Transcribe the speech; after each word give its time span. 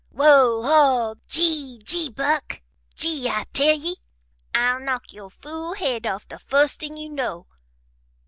"Whoa 0.09 0.63
Haw! 0.63 1.13
Gee 1.27 1.79
Gee 1.83 2.09
Buck, 2.09 2.63
Gee, 2.95 3.29
I 3.29 3.45
tell 3.53 3.77
ye! 3.77 3.97
I'll 4.55 4.79
knock 4.79 5.13
yo' 5.13 5.29
fool 5.29 5.75
head 5.75 6.07
off 6.07 6.27
the 6.27 6.39
fust 6.39 6.79
thing 6.79 6.97
you 6.97 7.07
know!" 7.09 7.45